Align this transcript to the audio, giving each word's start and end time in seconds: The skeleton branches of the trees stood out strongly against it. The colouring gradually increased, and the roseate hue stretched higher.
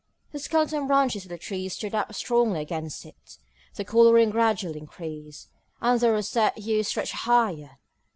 The 0.31 0.39
skeleton 0.39 0.87
branches 0.87 1.25
of 1.25 1.29
the 1.29 1.37
trees 1.37 1.73
stood 1.73 1.93
out 1.93 2.15
strongly 2.15 2.59
against 2.59 3.05
it. 3.05 3.37
The 3.75 3.85
colouring 3.85 4.31
gradually 4.31 4.79
increased, 4.79 5.47
and 5.79 6.01
the 6.01 6.09
roseate 6.11 6.57
hue 6.57 6.81
stretched 6.81 7.13
higher. 7.13 7.77